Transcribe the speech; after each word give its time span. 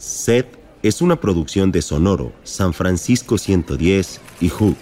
Set 0.00 0.46
es 0.82 1.02
una 1.02 1.20
producción 1.20 1.72
de 1.72 1.82
Sonoro, 1.82 2.32
San 2.42 2.72
Francisco 2.72 3.36
110 3.36 4.18
y 4.40 4.48
Hook. 4.48 4.78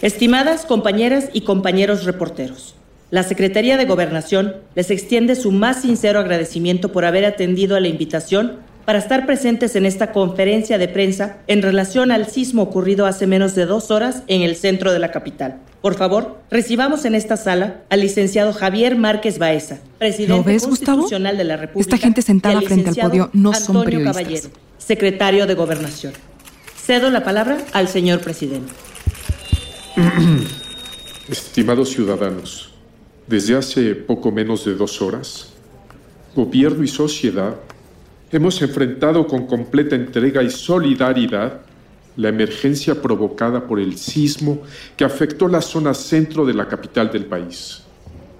Estimadas 0.00 0.64
compañeras 0.64 1.28
y 1.34 1.42
compañeros 1.42 2.04
reporteros, 2.04 2.76
la 3.10 3.24
Secretaría 3.24 3.76
de 3.76 3.84
Gobernación 3.84 4.56
les 4.74 4.90
extiende 4.90 5.34
su 5.34 5.52
más 5.52 5.82
sincero 5.82 6.20
agradecimiento 6.20 6.92
por 6.92 7.04
haber 7.04 7.26
atendido 7.26 7.76
a 7.76 7.80
la 7.80 7.88
invitación 7.88 8.60
para 8.86 8.98
estar 8.98 9.26
presentes 9.26 9.76
en 9.76 9.84
esta 9.84 10.12
conferencia 10.12 10.78
de 10.78 10.88
prensa 10.88 11.40
en 11.46 11.60
relación 11.60 12.10
al 12.10 12.26
sismo 12.26 12.62
ocurrido 12.62 13.04
hace 13.04 13.26
menos 13.26 13.54
de 13.54 13.66
dos 13.66 13.90
horas 13.90 14.22
en 14.28 14.40
el 14.40 14.56
centro 14.56 14.94
de 14.94 14.98
la 14.98 15.10
capital. 15.10 15.60
Por 15.80 15.94
favor, 15.94 16.38
recibamos 16.50 17.06
en 17.06 17.14
esta 17.14 17.38
sala 17.38 17.82
al 17.88 18.00
licenciado 18.00 18.52
Javier 18.52 18.96
Márquez 18.96 19.38
Baeza, 19.38 19.78
presidente 19.98 20.58
constitucional 20.60 21.38
de 21.38 21.44
la 21.44 21.56
República. 21.56 21.94
Esta 21.94 21.96
gente 21.96 22.20
sentada 22.20 22.60
frente 22.60 22.90
al 22.90 22.96
podio 22.96 23.30
no 23.32 23.54
son 23.54 23.78
Antonio 23.78 24.04
Caballero, 24.04 24.50
secretario 24.76 25.46
de 25.46 25.54
Gobernación. 25.54 26.12
Cedo 26.76 27.10
la 27.10 27.24
palabra 27.24 27.58
al 27.72 27.88
señor 27.88 28.20
presidente. 28.20 28.70
Estimados 31.30 31.90
ciudadanos, 31.90 32.72
desde 33.26 33.56
hace 33.56 33.94
poco 33.94 34.30
menos 34.30 34.66
de 34.66 34.74
dos 34.74 35.00
horas, 35.00 35.48
gobierno 36.34 36.84
y 36.84 36.88
sociedad 36.88 37.56
hemos 38.30 38.60
enfrentado 38.60 39.26
con 39.26 39.46
completa 39.46 39.96
entrega 39.96 40.42
y 40.42 40.50
solidaridad 40.50 41.60
la 42.16 42.28
emergencia 42.28 43.00
provocada 43.00 43.66
por 43.66 43.80
el 43.80 43.96
sismo 43.96 44.62
que 44.96 45.04
afectó 45.04 45.48
la 45.48 45.62
zona 45.62 45.94
centro 45.94 46.44
de 46.44 46.54
la 46.54 46.68
capital 46.68 47.10
del 47.10 47.26
país. 47.26 47.82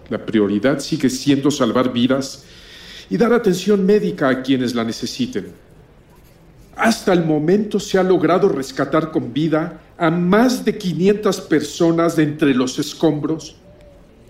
La 0.08 0.24
prioridad 0.24 0.80
sigue 0.80 1.08
siendo 1.08 1.50
salvar 1.50 1.92
vidas 1.92 2.44
y 3.08 3.16
dar 3.16 3.32
atención 3.32 3.84
médica 3.86 4.28
a 4.28 4.42
quienes 4.42 4.74
la 4.74 4.84
necesiten. 4.84 5.52
Hasta 6.76 7.12
el 7.12 7.24
momento 7.24 7.78
se 7.78 7.98
ha 7.98 8.02
logrado 8.02 8.48
rescatar 8.48 9.10
con 9.10 9.32
vida 9.32 9.80
a 9.98 10.10
más 10.10 10.64
de 10.64 10.78
500 10.78 11.40
personas 11.42 12.16
de 12.16 12.22
entre 12.22 12.54
los 12.54 12.78
escombros, 12.78 13.56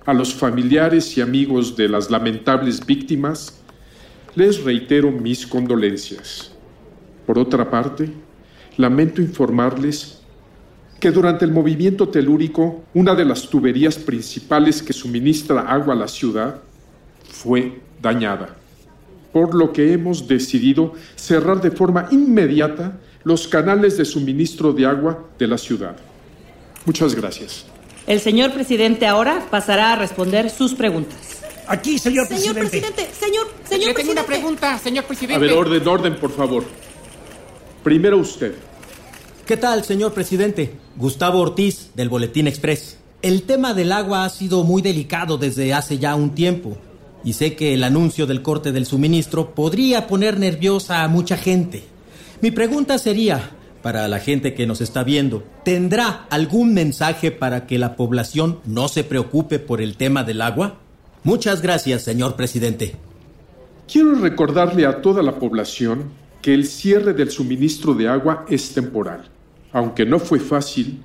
a 0.04 0.12
los 0.12 0.34
familiares 0.34 1.16
y 1.16 1.20
amigos 1.20 1.76
de 1.76 1.88
las 1.88 2.10
lamentables 2.10 2.84
víctimas 2.84 3.60
les 4.34 4.62
reitero 4.62 5.10
mis 5.10 5.46
condolencias. 5.46 6.52
Por 7.26 7.38
otra 7.38 7.68
parte, 7.68 8.10
lamento 8.76 9.20
informarles 9.20 10.20
que 11.00 11.10
durante 11.10 11.44
el 11.44 11.50
movimiento 11.50 12.08
telúrico, 12.08 12.84
una 12.94 13.14
de 13.14 13.24
las 13.24 13.48
tuberías 13.48 13.96
principales 13.96 14.82
que 14.82 14.92
suministra 14.92 15.62
agua 15.62 15.94
a 15.94 15.96
la 15.96 16.08
ciudad 16.08 16.56
fue 17.28 17.80
dañada, 18.02 18.54
por 19.32 19.54
lo 19.54 19.72
que 19.72 19.92
hemos 19.92 20.28
decidido 20.28 20.92
cerrar 21.16 21.60
de 21.60 21.70
forma 21.70 22.08
inmediata 22.10 22.98
los 23.24 23.48
canales 23.48 23.96
de 23.96 24.04
suministro 24.04 24.72
de 24.72 24.86
agua 24.86 25.26
de 25.38 25.46
la 25.46 25.56
ciudad. 25.56 25.96
Muchas 26.84 27.14
gracias. 27.14 27.64
El 28.06 28.20
señor 28.20 28.52
presidente 28.52 29.06
ahora 29.06 29.46
pasará 29.50 29.92
a 29.92 29.96
responder 29.96 30.50
sus 30.50 30.74
preguntas. 30.74 31.40
Aquí, 31.66 31.98
señor, 31.98 32.26
señor 32.26 32.56
presidente. 32.56 33.08
Señor, 33.12 33.46
señor 33.68 33.88
Le 33.88 33.94
tengo 33.94 34.12
una 34.12 34.24
pregunta, 34.24 34.78
señor 34.78 35.04
presidente. 35.04 35.36
A 35.36 35.38
ver, 35.38 35.52
orden, 35.52 35.86
orden, 35.86 36.16
por 36.16 36.32
favor. 36.32 36.64
Primero 37.82 38.18
usted. 38.18 38.54
¿Qué 39.46 39.56
tal, 39.56 39.84
señor 39.84 40.12
presidente? 40.12 40.74
Gustavo 40.96 41.40
Ortiz, 41.40 41.90
del 41.94 42.10
Boletín 42.10 42.46
Express. 42.46 42.98
El 43.22 43.44
tema 43.44 43.72
del 43.72 43.92
agua 43.92 44.24
ha 44.24 44.28
sido 44.28 44.64
muy 44.64 44.82
delicado 44.82 45.38
desde 45.38 45.72
hace 45.72 45.98
ya 45.98 46.14
un 46.14 46.34
tiempo. 46.34 46.76
Y 47.24 47.32
sé 47.32 47.56
que 47.56 47.72
el 47.72 47.82
anuncio 47.82 48.26
del 48.26 48.42
corte 48.42 48.72
del 48.72 48.84
suministro 48.84 49.54
podría 49.54 50.06
poner 50.06 50.38
nerviosa 50.38 51.02
a 51.02 51.08
mucha 51.08 51.38
gente. 51.38 51.82
Mi 52.42 52.50
pregunta 52.50 52.98
sería, 52.98 53.50
para 53.82 54.08
la 54.08 54.18
gente 54.18 54.52
que 54.52 54.66
nos 54.66 54.82
está 54.82 55.02
viendo, 55.02 55.42
¿tendrá 55.64 56.26
algún 56.28 56.74
mensaje 56.74 57.30
para 57.30 57.66
que 57.66 57.78
la 57.78 57.96
población 57.96 58.60
no 58.66 58.88
se 58.88 59.04
preocupe 59.04 59.58
por 59.58 59.80
el 59.80 59.96
tema 59.96 60.22
del 60.22 60.42
agua? 60.42 60.80
Muchas 61.24 61.62
gracias, 61.62 62.02
señor 62.02 62.36
presidente. 62.36 62.94
Quiero 63.90 64.14
recordarle 64.16 64.86
a 64.86 65.00
toda 65.00 65.22
la 65.22 65.38
población 65.38 66.19
que 66.42 66.54
el 66.54 66.64
cierre 66.64 67.12
del 67.12 67.30
suministro 67.30 67.94
de 67.94 68.08
agua 68.08 68.44
es 68.48 68.72
temporal. 68.72 69.28
Aunque 69.72 70.06
no 70.06 70.18
fue 70.18 70.40
fácil, 70.40 71.02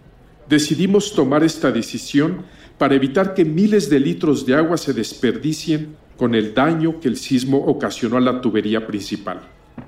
decidimos 0.49 1.13
tomar 1.13 1.43
esta 1.43 1.71
decisión 1.71 2.45
para 2.77 2.95
evitar 2.95 3.33
que 3.33 3.45
miles 3.45 3.89
de 3.89 3.99
litros 3.99 4.45
de 4.45 4.55
agua 4.55 4.77
se 4.77 4.93
desperdicien 4.93 5.95
con 6.17 6.35
el 6.35 6.53
daño 6.53 6.99
que 6.99 7.07
el 7.07 7.17
sismo 7.17 7.57
ocasionó 7.57 8.17
a 8.17 8.21
la 8.21 8.41
tubería 8.41 8.85
principal. 8.87 9.41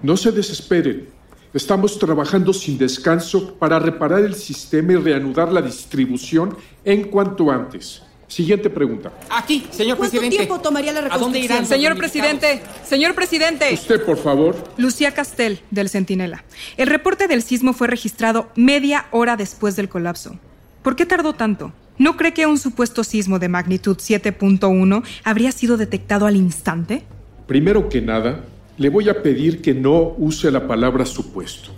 No 0.04 0.18
se 0.18 0.32
desesperen. 0.32 1.08
Estamos 1.54 1.98
trabajando 1.98 2.54
sin 2.54 2.78
descanso 2.78 3.56
para 3.56 3.80
reparar 3.80 4.24
el 4.24 4.36
sistema 4.36 4.94
y 4.94 4.98
reanudar 4.98 5.52
la 5.52 5.62
distribución 5.62 6.56
en 6.84 7.06
cuanto 7.06 7.50
antes. 7.50 8.04
Siguiente 8.28 8.70
pregunta. 8.70 9.12
Aquí, 9.30 9.66
señor 9.72 9.98
presidente. 9.98 10.36
¿Cuánto 10.36 10.48
tiempo 10.48 10.62
tomaría 10.62 10.92
la 10.92 11.02
reconstrucción? 11.02 11.22
¿A 11.22 11.24
dónde 11.24 11.40
irán? 11.40 11.66
Señor 11.66 11.98
presidente, 11.98 12.62
señor 12.86 13.16
presidente. 13.16 13.74
Usted, 13.74 14.04
por 14.04 14.18
favor. 14.18 14.56
Lucía 14.78 15.14
Castel, 15.14 15.62
del 15.72 15.90
Centinela. 15.90 16.44
El 16.76 16.88
reporte 16.88 17.28
del 17.28 17.42
sismo 17.42 17.74
fue 17.74 17.88
registrado 17.88 18.50
media 18.56 19.06
hora 19.12 19.38
después 19.38 19.76
del 19.76 19.88
colapso. 19.88 20.38
¿Por 20.84 20.96
qué 20.96 21.06
tardó 21.06 21.34
tanto? 21.34 21.72
¿No 21.98 22.16
cree 22.16 22.34
que 22.34 22.46
un 22.46 22.60
supuesto 22.60 23.04
sismo 23.04 23.40
de 23.40 23.50
magnitud 23.50 23.98
7.1 23.98 25.04
habría 25.24 25.52
sido 25.52 25.78
detectado 25.78 26.28
al 26.28 26.36
instante? 26.36 27.04
Primero 27.48 27.90
que 27.90 28.02
nada, 28.02 28.44
le 28.78 28.90
voy 28.90 29.10
a 29.10 29.24
pedir 29.24 29.62
que 29.62 29.74
no 29.74 30.14
use 30.18 30.52
la 30.52 30.68
palabra 30.68 31.06
supuesto 31.06 31.72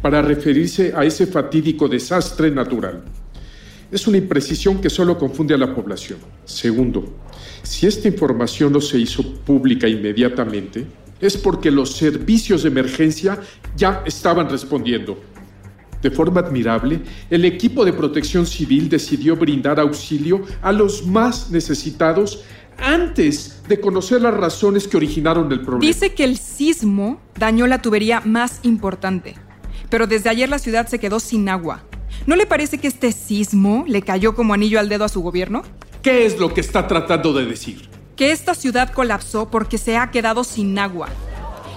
para 0.00 0.22
referirse 0.22 0.92
a 0.94 1.04
ese 1.04 1.26
fatídico 1.26 1.88
desastre 1.88 2.50
natural. 2.50 3.02
Es 3.90 4.06
una 4.06 4.16
imprecisión 4.16 4.80
que 4.80 4.90
solo 4.90 5.16
confunde 5.18 5.54
a 5.54 5.58
la 5.58 5.74
población. 5.74 6.18
Segundo, 6.44 7.16
si 7.62 7.86
esta 7.86 8.08
información 8.08 8.72
no 8.72 8.80
se 8.80 8.98
hizo 8.98 9.22
pública 9.44 9.88
inmediatamente, 9.88 10.86
es 11.20 11.36
porque 11.36 11.70
los 11.70 11.92
servicios 11.96 12.62
de 12.62 12.68
emergencia 12.68 13.40
ya 13.76 14.02
estaban 14.04 14.48
respondiendo. 14.48 15.18
De 16.02 16.10
forma 16.10 16.40
admirable, 16.40 17.00
el 17.30 17.44
equipo 17.44 17.84
de 17.84 17.92
protección 17.92 18.46
civil 18.46 18.88
decidió 18.88 19.36
brindar 19.36 19.80
auxilio 19.80 20.42
a 20.62 20.72
los 20.72 21.06
más 21.06 21.50
necesitados 21.50 22.44
antes 22.78 23.62
de 23.68 23.80
conocer 23.80 24.20
las 24.20 24.34
razones 24.34 24.86
que 24.86 24.96
originaron 24.96 25.50
el 25.50 25.60
problema. 25.62 25.80
Dice 25.80 26.14
que 26.14 26.24
el 26.24 26.36
sismo 26.36 27.20
dañó 27.38 27.66
la 27.66 27.80
tubería 27.80 28.20
más 28.20 28.60
importante, 28.62 29.36
pero 29.88 30.06
desde 30.06 30.28
ayer 30.28 30.48
la 30.48 30.58
ciudad 30.58 30.86
se 30.86 30.98
quedó 30.98 31.18
sin 31.18 31.48
agua. 31.48 31.84
¿No 32.26 32.34
le 32.34 32.44
parece 32.44 32.78
que 32.78 32.88
este 32.88 33.12
sismo 33.12 33.84
le 33.86 34.02
cayó 34.02 34.34
como 34.34 34.52
anillo 34.52 34.80
al 34.80 34.88
dedo 34.88 35.04
a 35.04 35.08
su 35.08 35.22
gobierno? 35.22 35.62
¿Qué 36.02 36.26
es 36.26 36.40
lo 36.40 36.52
que 36.52 36.60
está 36.60 36.88
tratando 36.88 37.32
de 37.32 37.46
decir? 37.46 37.88
Que 38.16 38.32
esta 38.32 38.56
ciudad 38.56 38.92
colapsó 38.92 39.48
porque 39.48 39.78
se 39.78 39.96
ha 39.96 40.10
quedado 40.10 40.42
sin 40.42 40.76
agua 40.76 41.08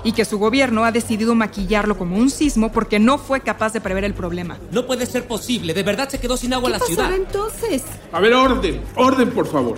y 0.04 0.14
que 0.14 0.26
su 0.26 0.40
gobierno 0.40 0.86
ha 0.86 0.92
decidido 0.92 1.36
maquillarlo 1.36 2.00
como 2.00 2.18
un 2.18 2.32
sismo 2.32 2.72
porque 2.72 2.98
no 2.98 3.20
fue 3.20 3.42
capaz 3.42 3.74
de 3.74 3.82
prever 3.82 4.04
el 4.06 4.16
problema. 4.16 4.58
No 4.72 4.88
puede 4.88 5.06
ser 5.06 5.28
posible, 5.28 5.76
de 5.76 5.84
verdad 5.84 6.10
se 6.10 6.20
quedó 6.20 6.36
sin 6.36 6.52
agua 6.54 6.72
la 6.72 6.80
ciudad. 6.80 7.14
entonces? 7.14 7.84
A 8.12 8.20
ver, 8.20 8.34
orden, 8.34 8.82
orden, 8.96 9.30
por 9.30 9.46
favor. 9.46 9.78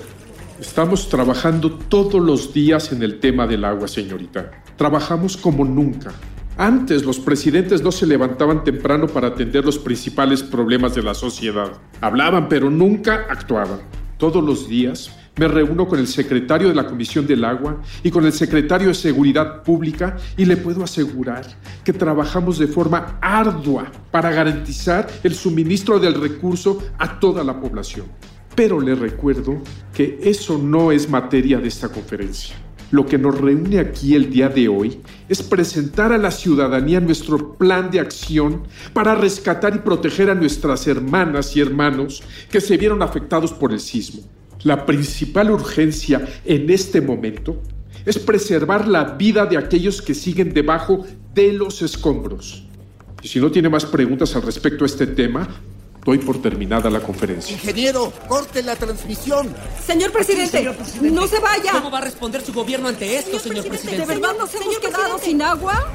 Estamos 0.61 1.09
trabajando 1.09 1.71
todos 1.71 2.21
los 2.21 2.53
días 2.53 2.93
en 2.93 3.03
el 3.03 3.19
tema 3.19 3.45
del 3.45 3.65
agua, 3.65 3.89
señorita. 3.89 4.51
Trabajamos 4.77 5.35
como 5.35 5.65
nunca. 5.65 6.13
Antes 6.61 7.03
los 7.03 7.19
presidentes 7.19 7.81
no 7.81 7.91
se 7.91 8.05
levantaban 8.05 8.63
temprano 8.63 9.07
para 9.07 9.29
atender 9.29 9.65
los 9.65 9.79
principales 9.79 10.43
problemas 10.43 10.93
de 10.93 11.01
la 11.01 11.15
sociedad. 11.15 11.71
Hablaban, 12.01 12.47
pero 12.47 12.69
nunca 12.69 13.25
actuaban. 13.31 13.79
Todos 14.19 14.43
los 14.43 14.69
días 14.69 15.11
me 15.37 15.47
reúno 15.47 15.87
con 15.87 15.97
el 15.97 16.05
secretario 16.05 16.67
de 16.67 16.75
la 16.75 16.85
Comisión 16.85 17.25
del 17.25 17.45
Agua 17.45 17.81
y 18.03 18.11
con 18.11 18.27
el 18.27 18.31
secretario 18.31 18.89
de 18.89 18.93
Seguridad 18.93 19.63
Pública 19.63 20.17
y 20.37 20.45
le 20.45 20.55
puedo 20.55 20.83
asegurar 20.83 21.47
que 21.83 21.93
trabajamos 21.93 22.59
de 22.59 22.67
forma 22.67 23.17
ardua 23.21 23.91
para 24.11 24.29
garantizar 24.29 25.07
el 25.23 25.33
suministro 25.33 25.99
del 25.99 26.13
recurso 26.13 26.77
a 26.99 27.19
toda 27.19 27.43
la 27.43 27.59
población. 27.59 28.05
Pero 28.53 28.79
le 28.79 28.93
recuerdo 28.93 29.63
que 29.95 30.19
eso 30.21 30.59
no 30.59 30.91
es 30.91 31.09
materia 31.09 31.57
de 31.57 31.69
esta 31.69 31.89
conferencia. 31.89 32.55
Lo 32.91 33.05
que 33.05 33.17
nos 33.17 33.39
reúne 33.39 33.79
aquí 33.79 34.15
el 34.15 34.29
día 34.29 34.49
de 34.49 34.67
hoy 34.67 34.99
es 35.29 35.41
presentar 35.41 36.11
a 36.11 36.17
la 36.17 36.29
ciudadanía 36.29 36.99
nuestro 36.99 37.53
plan 37.53 37.89
de 37.89 38.01
acción 38.01 38.63
para 38.93 39.15
rescatar 39.15 39.75
y 39.75 39.79
proteger 39.79 40.29
a 40.29 40.35
nuestras 40.35 40.85
hermanas 40.87 41.55
y 41.55 41.61
hermanos 41.61 42.21
que 42.51 42.59
se 42.59 42.75
vieron 42.75 43.01
afectados 43.01 43.53
por 43.53 43.71
el 43.71 43.79
sismo. 43.79 44.21
La 44.63 44.85
principal 44.85 45.51
urgencia 45.51 46.21
en 46.43 46.69
este 46.69 46.99
momento 46.99 47.61
es 48.05 48.19
preservar 48.19 48.87
la 48.87 49.05
vida 49.05 49.45
de 49.45 49.57
aquellos 49.57 50.01
que 50.01 50.13
siguen 50.13 50.53
debajo 50.53 51.05
de 51.33 51.53
los 51.53 51.81
escombros. 51.81 52.65
Y 53.23 53.27
si 53.29 53.39
no 53.39 53.51
tiene 53.51 53.69
más 53.69 53.85
preguntas 53.85 54.35
al 54.35 54.41
respecto 54.41 54.83
a 54.83 54.87
este 54.87 55.07
tema, 55.07 55.47
doy 56.03 56.17
por 56.17 56.41
terminada 56.41 56.89
la 56.89 56.99
conferencia. 56.99 57.53
Ingeniero, 57.53 58.11
corte 58.27 58.63
la 58.63 58.75
transmisión. 58.75 59.53
Señor 59.85 60.11
presidente, 60.11 60.57
señor 60.57 60.75
presidente. 60.75 61.11
no 61.11 61.27
se 61.27 61.39
vaya. 61.39 61.73
¿Cómo 61.73 61.91
va 61.91 61.99
a 61.99 62.01
responder 62.01 62.41
su 62.41 62.53
gobierno 62.53 62.87
ante 62.87 63.17
esto, 63.17 63.39
señor, 63.39 63.67
presidente? 63.67 64.05
¿De 64.05 64.05
verdad 64.05 64.35
nos 64.37 64.53
hemos 64.55 64.79
quedado 64.79 65.19
sin 65.19 65.41
agua? 65.41 65.87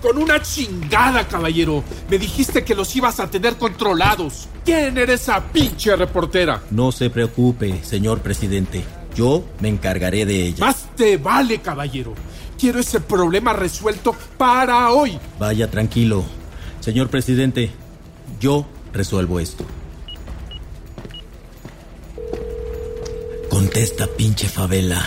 Con 0.00 0.18
una 0.18 0.40
chingada, 0.42 1.26
caballero. 1.26 1.82
Me 2.10 2.18
dijiste 2.18 2.62
que 2.62 2.74
los 2.74 2.94
ibas 2.94 3.20
a 3.20 3.30
tener 3.30 3.56
controlados. 3.56 4.48
¿Quién 4.64 4.98
era 4.98 5.14
esa 5.14 5.42
pinche 5.42 5.96
reportera? 5.96 6.62
No 6.70 6.92
se 6.92 7.08
preocupe, 7.08 7.82
señor 7.82 8.20
presidente. 8.20 8.84
Yo 9.14 9.44
me 9.60 9.68
encargaré 9.68 10.26
de 10.26 10.46
ella. 10.46 10.66
Más 10.66 10.88
te 10.96 11.16
vale, 11.16 11.60
caballero. 11.60 12.14
Quiero 12.58 12.80
ese 12.80 13.00
problema 13.00 13.52
resuelto 13.52 14.14
para 14.36 14.90
hoy. 14.90 15.18
Vaya 15.38 15.70
tranquilo. 15.70 16.24
Señor 16.84 17.08
presidente, 17.08 17.70
yo 18.38 18.66
resuelvo 18.92 19.40
esto. 19.40 19.64
Contesta, 23.48 24.06
pinche 24.18 24.48
favela. 24.48 25.00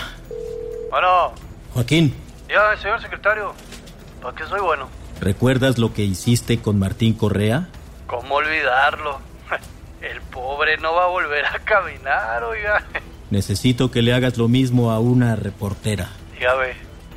Bueno, 0.90 1.34
Joaquín, 1.76 2.16
ya, 2.50 2.76
señor 2.82 3.00
secretario. 3.00 3.54
¿Para 4.24 4.36
qué 4.36 4.46
soy 4.46 4.60
bueno? 4.60 4.90
¿recuerdas 5.22 5.78
lo 5.78 5.94
que 5.94 6.02
hiciste 6.02 6.58
con 6.58 6.80
Martín 6.80 7.14
Correa? 7.14 7.68
¿Cómo 8.08 8.38
olvidarlo? 8.38 9.20
El 10.02 10.20
pobre 10.22 10.78
no 10.78 10.96
va 10.96 11.04
a 11.04 11.10
volver 11.10 11.46
a 11.46 11.60
caminar, 11.60 12.44
oiga. 12.44 12.88
Necesito 13.30 13.92
que 13.92 14.02
le 14.02 14.16
hagas 14.16 14.40
lo 14.40 14.48
mismo 14.48 14.90
a 14.90 15.00
una 15.00 15.36
reportera. 15.36 16.10
Ya 16.42 16.56
ve, 16.56 16.74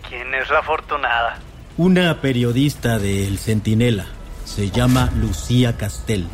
¿quién 0.07 0.35
es 0.35 0.51
la 0.51 0.59
afortunada? 0.59 1.39
Una 1.79 2.21
periodista 2.21 2.99
de 2.99 3.27
El 3.27 3.39
Centinela. 3.39 4.20
Se 4.55 4.69
llama 4.71 5.13
Lucía 5.17 5.77
Castel. 5.77 6.27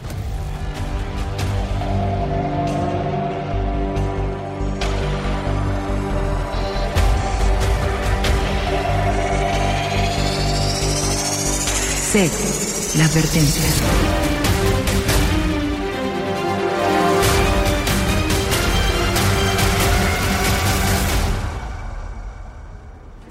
La 12.97 13.05
advertencia. 13.05 14.36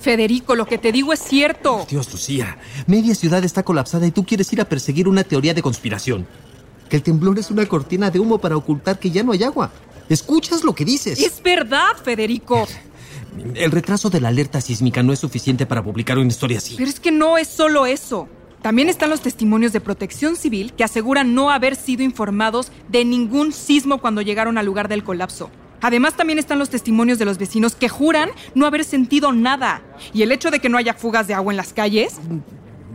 Federico, 0.05 0.53
lo 0.53 0.67
que 0.67 0.77
te 0.77 0.91
digo 0.91 1.13
es 1.13 1.19
cierto. 1.19 1.83
Dios, 1.89 2.11
Lucía, 2.11 2.59
media 2.85 3.15
ciudad 3.15 3.43
está 3.43 3.63
colapsada 3.63 4.05
y 4.05 4.11
tú 4.11 4.23
quieres 4.23 4.53
ir 4.53 4.61
a 4.61 4.65
perseguir 4.65 5.07
una 5.07 5.23
teoría 5.23 5.55
de 5.55 5.63
conspiración. 5.63 6.27
Que 6.87 6.97
el 6.97 7.01
temblor 7.01 7.39
es 7.39 7.49
una 7.49 7.65
cortina 7.65 8.11
de 8.11 8.19
humo 8.19 8.37
para 8.37 8.55
ocultar 8.55 8.99
que 8.99 9.09
ya 9.09 9.23
no 9.23 9.31
hay 9.31 9.41
agua. 9.41 9.71
¿Escuchas 10.07 10.63
lo 10.63 10.75
que 10.75 10.85
dices? 10.85 11.19
Es 11.19 11.41
verdad, 11.41 11.97
Federico. 12.03 12.67
El 13.55 13.71
retraso 13.71 14.11
de 14.11 14.21
la 14.21 14.27
alerta 14.27 14.61
sísmica 14.61 15.01
no 15.01 15.11
es 15.11 15.17
suficiente 15.17 15.65
para 15.65 15.83
publicar 15.83 16.19
una 16.19 16.27
historia 16.27 16.59
así. 16.59 16.75
Pero 16.77 16.87
es 16.87 16.99
que 16.99 17.11
no 17.11 17.39
es 17.39 17.47
solo 17.47 17.87
eso. 17.87 18.29
También 18.61 18.89
están 18.89 19.09
los 19.09 19.21
testimonios 19.21 19.73
de 19.73 19.81
protección 19.81 20.35
civil 20.35 20.73
que 20.73 20.83
aseguran 20.83 21.33
no 21.33 21.49
haber 21.49 21.75
sido 21.75 22.03
informados 22.03 22.71
de 22.89 23.05
ningún 23.05 23.53
sismo 23.53 23.97
cuando 23.97 24.21
llegaron 24.21 24.59
al 24.59 24.67
lugar 24.67 24.87
del 24.87 25.03
colapso. 25.03 25.49
Además 25.85 26.15
también 26.17 26.39
están 26.39 26.57
los 26.57 26.71
testimonios 26.71 27.19
de 27.19 27.25
los 27.25 27.37
vecinos 27.37 27.75
que 27.75 27.89
juran 27.89 28.31
no 28.55 28.65
haber 28.65 28.83
sentido 28.83 29.31
nada. 29.33 29.83
Y 30.15 30.23
el 30.23 30.31
hecho 30.31 30.49
de 30.49 30.59
que 30.59 30.67
no 30.67 30.79
haya 30.79 30.95
fugas 30.95 31.27
de 31.27 31.35
agua 31.35 31.53
en 31.53 31.57
las 31.57 31.73
calles, 31.73 32.15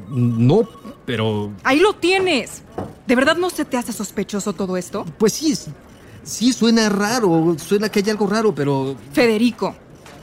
No, 0.08 0.68
pero... 1.06 1.52
ahí 1.62 1.78
lo 1.78 1.92
tienes. 1.94 2.62
¿De 3.06 3.14
verdad 3.14 3.36
no 3.36 3.48
se 3.48 3.64
te 3.64 3.76
hace 3.76 3.92
sospechoso 3.92 4.54
todo 4.54 4.76
esto? 4.76 5.04
Pues 5.18 5.34
sí, 5.34 5.56
sí, 6.24 6.52
suena 6.52 6.88
raro, 6.88 7.54
suena 7.64 7.88
que 7.88 8.00
hay 8.00 8.10
algo 8.10 8.26
raro, 8.26 8.52
pero... 8.52 8.96
Federico, 9.12 9.76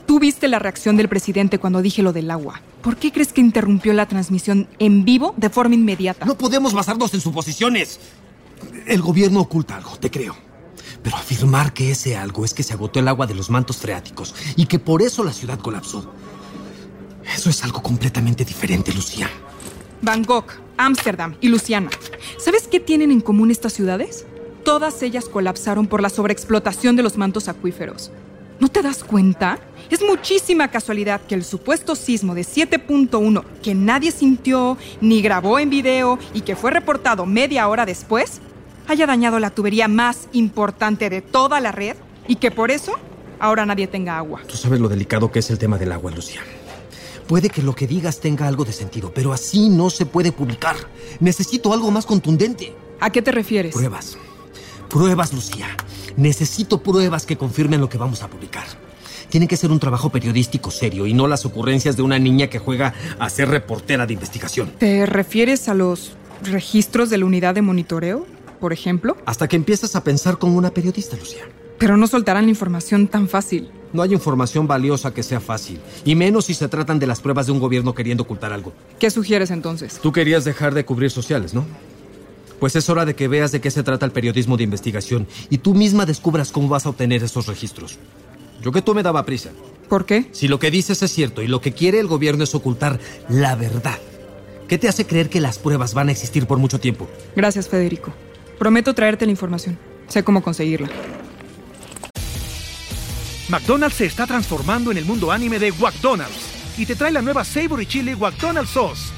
tú 0.04 0.20
viste 0.20 0.46
la 0.46 0.58
reacción 0.58 0.98
del 0.98 1.08
presidente 1.08 1.58
cuando 1.58 1.80
dije 1.80 2.02
lo 2.02 2.12
del 2.12 2.30
agua. 2.30 2.60
¿Por 2.82 2.96
qué 2.98 3.10
crees 3.12 3.32
que 3.32 3.40
interrumpió 3.40 3.94
la 3.94 4.04
transmisión 4.04 4.68
en 4.78 5.06
vivo 5.06 5.32
de 5.38 5.48
forma 5.48 5.74
inmediata? 5.74 6.26
No 6.26 6.36
podemos 6.36 6.74
basarnos 6.74 7.14
en 7.14 7.22
suposiciones. 7.22 7.98
El 8.86 9.00
gobierno 9.00 9.40
oculta 9.40 9.76
algo, 9.76 9.96
te 9.96 10.10
creo. 10.10 10.36
Pero 11.02 11.16
afirmar 11.16 11.72
que 11.72 11.90
ese 11.90 12.16
algo 12.16 12.44
es 12.44 12.54
que 12.54 12.62
se 12.62 12.72
agotó 12.72 13.00
el 13.00 13.08
agua 13.08 13.26
de 13.26 13.34
los 13.34 13.50
mantos 13.50 13.78
freáticos 13.78 14.34
y 14.56 14.66
que 14.66 14.78
por 14.78 15.02
eso 15.02 15.24
la 15.24 15.32
ciudad 15.32 15.58
colapsó. 15.58 16.12
Eso 17.34 17.50
es 17.50 17.62
algo 17.64 17.82
completamente 17.82 18.44
diferente, 18.44 18.92
Lucía. 18.92 19.28
Bangkok, 20.02 20.54
Ámsterdam 20.76 21.36
y 21.40 21.48
Luciana. 21.48 21.90
¿Sabes 22.38 22.68
qué 22.68 22.80
tienen 22.80 23.10
en 23.10 23.20
común 23.20 23.50
estas 23.50 23.72
ciudades? 23.72 24.24
Todas 24.64 25.02
ellas 25.02 25.26
colapsaron 25.26 25.86
por 25.86 26.02
la 26.02 26.08
sobreexplotación 26.08 26.96
de 26.96 27.02
los 27.02 27.16
mantos 27.16 27.48
acuíferos. 27.48 28.10
¿No 28.60 28.68
te 28.68 28.82
das 28.82 29.04
cuenta? 29.04 29.58
Es 29.88 30.02
muchísima 30.02 30.68
casualidad 30.68 31.20
que 31.20 31.34
el 31.34 31.44
supuesto 31.44 31.94
sismo 31.94 32.34
de 32.34 32.42
7.1 32.42 33.44
que 33.62 33.74
nadie 33.74 34.10
sintió 34.10 34.76
ni 35.00 35.22
grabó 35.22 35.58
en 35.58 35.70
video 35.70 36.18
y 36.34 36.40
que 36.40 36.56
fue 36.56 36.72
reportado 36.72 37.24
media 37.24 37.68
hora 37.68 37.86
después 37.86 38.40
haya 38.88 39.06
dañado 39.06 39.38
la 39.38 39.50
tubería 39.50 39.86
más 39.86 40.28
importante 40.32 41.10
de 41.10 41.20
toda 41.22 41.60
la 41.60 41.70
red 41.70 41.96
y 42.26 42.36
que 42.36 42.50
por 42.50 42.70
eso 42.70 42.92
ahora 43.38 43.64
nadie 43.64 43.86
tenga 43.86 44.18
agua. 44.18 44.40
Tú 44.48 44.56
sabes 44.56 44.80
lo 44.80 44.88
delicado 44.88 45.30
que 45.30 45.38
es 45.38 45.50
el 45.50 45.58
tema 45.58 45.78
del 45.78 45.92
agua, 45.92 46.10
Lucía. 46.10 46.40
Puede 47.26 47.50
que 47.50 47.62
lo 47.62 47.74
que 47.74 47.86
digas 47.86 48.20
tenga 48.20 48.48
algo 48.48 48.64
de 48.64 48.72
sentido, 48.72 49.12
pero 49.14 49.34
así 49.34 49.68
no 49.68 49.90
se 49.90 50.06
puede 50.06 50.32
publicar. 50.32 50.76
Necesito 51.20 51.74
algo 51.74 51.90
más 51.90 52.06
contundente. 52.06 52.74
¿A 53.00 53.10
qué 53.10 53.20
te 53.20 53.30
refieres? 53.30 53.74
Pruebas. 53.74 54.16
Pruebas, 54.88 55.34
Lucía. 55.34 55.66
Necesito 56.16 56.82
pruebas 56.82 57.26
que 57.26 57.36
confirmen 57.36 57.82
lo 57.82 57.90
que 57.90 57.98
vamos 57.98 58.22
a 58.22 58.28
publicar. 58.28 58.64
Tiene 59.28 59.46
que 59.46 59.58
ser 59.58 59.70
un 59.70 59.78
trabajo 59.78 60.08
periodístico 60.08 60.70
serio 60.70 61.06
y 61.06 61.12
no 61.12 61.26
las 61.26 61.44
ocurrencias 61.44 61.98
de 61.98 62.02
una 62.02 62.18
niña 62.18 62.46
que 62.48 62.58
juega 62.58 62.94
a 63.18 63.28
ser 63.28 63.50
reportera 63.50 64.06
de 64.06 64.14
investigación. 64.14 64.72
¿Te 64.78 65.04
refieres 65.04 65.68
a 65.68 65.74
los 65.74 66.12
registros 66.42 67.10
de 67.10 67.18
la 67.18 67.26
unidad 67.26 67.54
de 67.54 67.60
monitoreo, 67.60 68.26
por 68.58 68.72
ejemplo? 68.72 69.16
Hasta 69.26 69.48
que 69.48 69.56
empiezas 69.56 69.96
a 69.96 70.04
pensar 70.04 70.38
como 70.38 70.58
una 70.58 70.70
periodista, 70.70 71.16
Lucía. 71.16 71.44
Pero 71.78 71.96
no 71.96 72.06
soltarán 72.06 72.44
la 72.44 72.50
información 72.50 73.06
tan 73.06 73.28
fácil. 73.28 73.70
No 73.92 74.02
hay 74.02 74.12
información 74.12 74.66
valiosa 74.66 75.14
que 75.14 75.22
sea 75.22 75.40
fácil, 75.40 75.80
y 76.04 76.14
menos 76.14 76.46
si 76.46 76.54
se 76.54 76.68
tratan 76.68 76.98
de 76.98 77.06
las 77.06 77.20
pruebas 77.20 77.46
de 77.46 77.52
un 77.52 77.60
gobierno 77.60 77.94
queriendo 77.94 78.24
ocultar 78.24 78.52
algo. 78.52 78.72
¿Qué 78.98 79.10
sugieres 79.10 79.50
entonces? 79.50 79.98
Tú 80.02 80.12
querías 80.12 80.44
dejar 80.44 80.74
de 80.74 80.84
cubrir 80.84 81.10
sociales, 81.10 81.54
¿no? 81.54 81.64
Pues 82.60 82.74
es 82.76 82.88
hora 82.90 83.04
de 83.04 83.14
que 83.14 83.28
veas 83.28 83.52
de 83.52 83.60
qué 83.60 83.70
se 83.70 83.82
trata 83.82 84.04
el 84.04 84.12
periodismo 84.12 84.56
de 84.56 84.64
investigación 84.64 85.26
y 85.48 85.58
tú 85.58 85.74
misma 85.74 86.06
descubras 86.06 86.50
cómo 86.50 86.68
vas 86.68 86.86
a 86.86 86.90
obtener 86.90 87.22
esos 87.22 87.46
registros. 87.46 87.98
Yo 88.60 88.72
que 88.72 88.82
tú 88.82 88.94
me 88.94 89.04
daba 89.04 89.24
prisa. 89.24 89.50
¿Por 89.88 90.04
qué? 90.04 90.28
Si 90.32 90.48
lo 90.48 90.58
que 90.58 90.70
dices 90.70 91.02
es 91.02 91.12
cierto 91.12 91.40
y 91.40 91.46
lo 91.46 91.60
que 91.60 91.72
quiere 91.72 92.00
el 92.00 92.08
gobierno 92.08 92.44
es 92.44 92.54
ocultar 92.54 92.98
la 93.28 93.54
verdad, 93.54 93.98
¿qué 94.66 94.76
te 94.76 94.88
hace 94.88 95.06
creer 95.06 95.30
que 95.30 95.40
las 95.40 95.58
pruebas 95.58 95.94
van 95.94 96.08
a 96.08 96.12
existir 96.12 96.46
por 96.46 96.58
mucho 96.58 96.80
tiempo? 96.80 97.08
Gracias, 97.36 97.68
Federico. 97.68 98.12
Prometo 98.58 98.92
traerte 98.92 99.24
la 99.24 99.30
información. 99.30 99.78
Sé 100.08 100.24
cómo 100.24 100.42
conseguirla. 100.42 100.88
McDonald's 103.48 103.96
se 103.96 104.06
está 104.06 104.26
transformando 104.26 104.90
en 104.90 104.98
el 104.98 105.04
mundo 105.04 105.30
anime 105.30 105.58
de 105.58 105.72
McDonald's 105.72 106.76
y 106.76 106.84
te 106.84 106.96
trae 106.96 107.12
la 107.12 107.22
nueva 107.22 107.44
Savory 107.44 107.86
Chili 107.86 108.14
McDonald's 108.14 108.70
Sauce. 108.70 109.12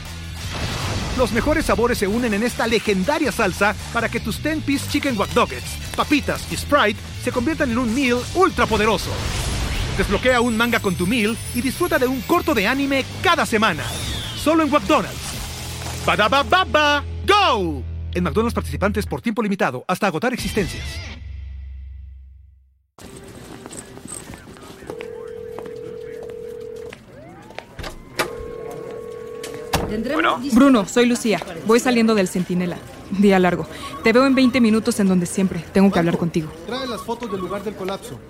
Los 1.18 1.32
mejores 1.32 1.66
sabores 1.66 1.99
se 1.99 2.06
unen 2.06 2.35
en 2.35 2.42
esta 2.42 2.66
legendaria 2.66 3.32
salsa 3.32 3.75
para 3.92 4.09
que 4.09 4.20
tus 4.20 4.42
10-piece 4.42 4.90
chicken 4.90 5.18
wack 5.18 5.30
doggets, 5.30 5.76
papitas 5.97 6.47
y 6.52 6.56
Sprite 6.56 7.00
se 7.25 7.32
conviertan 7.32 7.70
en 7.70 7.78
un 7.78 7.94
meal 7.94 8.18
ultra 8.35 8.66
poderoso. 8.66 9.11
Desbloquea 9.99 10.40
un 10.40 10.56
manga 10.56 10.80
con 10.80 10.94
tu 10.94 11.06
meal 11.06 11.37
y 11.54 11.61
disfruta 11.61 11.99
de 11.99 12.06
un 12.06 12.20
corto 12.23 12.54
de 12.54 12.68
anime 12.68 13.04
cada 13.23 13.44
semana. 13.44 13.82
Solo 14.37 14.62
en 14.62 14.70
McDonald's. 14.70 15.18
¡Badabababa! 16.06 17.04
¡Go! 17.26 17.89
En 18.12 18.25
McDonald's 18.25 18.55
participantes 18.55 19.07
por 19.07 19.21
tiempo 19.23 19.43
limitado 19.43 19.85
hasta 19.87 20.07
agotar 20.07 20.33
existencias. 20.33 20.85
Bueno. 30.12 30.40
Bruno, 30.52 30.87
soy 30.87 31.07
Lucía. 31.07 31.40
Voy 31.67 31.81
saliendo 31.81 32.14
del 32.14 32.29
Centinela. 32.29 32.79
Día 33.11 33.38
largo. 33.40 33.67
Te 34.05 34.12
veo 34.12 34.25
en 34.25 34.35
20 34.37 34.61
minutos 34.61 35.00
en 35.00 35.09
donde 35.09 35.26
siempre. 35.26 35.64
Tengo 35.73 35.90
que 35.90 35.99
hablar 35.99 36.17
contigo. 36.17 36.50
Trae 36.67 36.87
las 36.87 37.00
fotos 37.02 37.31
del 37.31 37.40
lugar 37.40 37.64
del 37.64 37.75
colapso. 37.75 38.21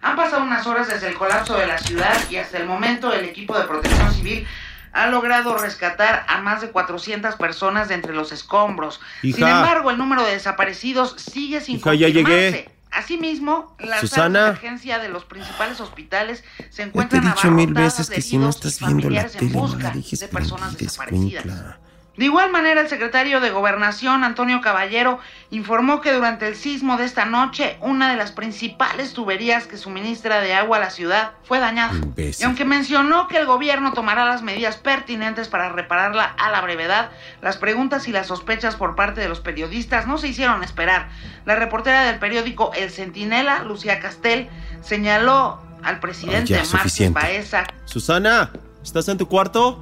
Han 0.00 0.16
pasado 0.16 0.42
unas 0.42 0.66
horas 0.66 0.88
desde 0.88 1.08
el 1.08 1.14
colapso 1.14 1.56
de 1.56 1.66
la 1.66 1.78
ciudad 1.78 2.16
y 2.30 2.36
hasta 2.36 2.58
el 2.58 2.66
momento 2.66 3.12
el 3.12 3.24
equipo 3.24 3.58
de 3.58 3.64
protección 3.64 4.12
civil 4.12 4.46
ha 4.92 5.06
logrado 5.08 5.56
rescatar 5.56 6.24
a 6.28 6.40
más 6.40 6.60
de 6.60 6.70
400 6.70 7.36
personas 7.36 7.88
de 7.88 7.94
entre 7.94 8.12
los 8.14 8.32
escombros. 8.32 9.00
Hija. 9.22 9.36
Sin 9.38 9.46
embargo, 9.46 9.90
el 9.90 9.98
número 9.98 10.24
de 10.24 10.32
desaparecidos 10.32 11.14
sigue 11.18 11.60
sin 11.60 11.76
Hija, 11.76 11.94
ya 11.94 12.06
confirmarse. 12.06 12.50
llegué. 12.50 12.72
Asimismo, 12.90 13.74
las 13.78 14.00
Susana. 14.00 14.22
salas 14.24 14.32
de 14.32 14.48
emergencia 14.50 14.98
de 14.98 15.08
los 15.08 15.24
principales 15.24 15.80
hospitales 15.80 16.44
se 16.58 16.64
Ya 16.64 16.72
te 16.76 16.82
he 16.82 16.84
encuentran 16.84 17.24
dicho 17.24 17.50
mil 17.50 17.70
abarrotadas 17.70 17.98
veces 17.98 18.08
de 18.10 18.14
que 18.16 18.20
si 18.22 18.36
no 18.36 18.42
heridos 18.50 18.56
estás 18.56 18.74
y 18.82 18.84
viendo 18.84 18.96
la 18.96 19.02
familiares 19.22 19.32
en 19.34 19.38
tele, 19.38 19.52
no 19.52 19.60
busca 19.60 19.82
la 19.82 19.90
dejes 19.90 20.20
de 20.20 20.28
personas 20.28 20.74
prendida, 20.76 21.40
desaparecidas. 21.40 21.76
De 22.16 22.26
igual 22.26 22.50
manera, 22.50 22.82
el 22.82 22.88
secretario 22.88 23.40
de 23.40 23.50
Gobernación, 23.50 24.22
Antonio 24.22 24.60
Caballero, 24.60 25.18
informó 25.50 26.02
que 26.02 26.12
durante 26.12 26.46
el 26.46 26.56
sismo 26.56 26.98
de 26.98 27.06
esta 27.06 27.24
noche, 27.24 27.78
una 27.80 28.10
de 28.10 28.16
las 28.16 28.32
principales 28.32 29.14
tuberías 29.14 29.66
que 29.66 29.78
suministra 29.78 30.42
de 30.42 30.52
agua 30.52 30.76
a 30.76 30.80
la 30.80 30.90
ciudad 30.90 31.32
fue 31.44 31.58
dañada. 31.58 31.94
Imbécil. 31.94 32.42
Y 32.42 32.44
aunque 32.44 32.66
mencionó 32.66 33.28
que 33.28 33.38
el 33.38 33.46
gobierno 33.46 33.94
tomará 33.94 34.26
las 34.26 34.42
medidas 34.42 34.76
pertinentes 34.76 35.48
para 35.48 35.70
repararla 35.70 36.24
a 36.24 36.50
la 36.50 36.60
brevedad, 36.60 37.10
las 37.40 37.56
preguntas 37.56 38.06
y 38.08 38.12
las 38.12 38.26
sospechas 38.26 38.76
por 38.76 38.94
parte 38.94 39.22
de 39.22 39.28
los 39.30 39.40
periodistas 39.40 40.06
no 40.06 40.18
se 40.18 40.28
hicieron 40.28 40.62
esperar. 40.62 41.08
La 41.46 41.56
reportera 41.56 42.04
del 42.04 42.18
periódico 42.18 42.72
El 42.74 42.90
Centinela, 42.90 43.62
Lucía 43.62 44.00
Castel, 44.00 44.50
señaló 44.82 45.62
al 45.82 45.98
presidente 45.98 46.62
suficiente. 46.64 47.18
Baeza 47.18 47.64
Susana, 47.86 48.50
¿estás 48.82 49.08
en 49.08 49.16
tu 49.16 49.26
cuarto? 49.26 49.80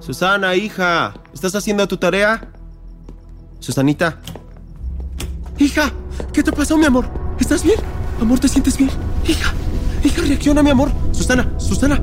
Susana, 0.00 0.56
hija, 0.56 1.14
¿estás 1.32 1.54
haciendo 1.54 1.86
tu 1.86 1.96
tarea? 1.98 2.48
Susanita. 3.58 4.18
Hija, 5.58 5.92
¿qué 6.32 6.42
te 6.42 6.50
pasó, 6.50 6.78
mi 6.78 6.86
amor? 6.86 7.06
¿Estás 7.38 7.62
bien? 7.62 7.78
Amor, 8.20 8.38
¿te 8.40 8.48
sientes 8.48 8.78
bien? 8.78 8.90
Hija, 9.28 9.52
hija, 10.02 10.22
reacciona, 10.22 10.62
mi 10.62 10.70
amor. 10.70 10.90
Susana, 11.12 11.52
Susana. 11.58 12.00